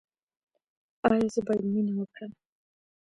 ایا 1.09 1.27
زه 1.33 1.41
باید 1.47 1.63
مینه 1.73 1.93
وکړم؟ 1.95 2.31